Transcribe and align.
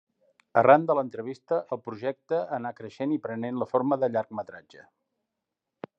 Arran 0.61 0.85
de 0.91 0.95
l'entrevista, 0.99 1.59
el 1.77 1.81
projecte 1.89 2.41
anà 2.59 2.73
creixent 2.79 3.15
i 3.19 3.23
prenent 3.27 3.61
la 3.65 3.71
forma 3.75 4.03
de 4.05 4.13
llargmetratge. 4.15 4.87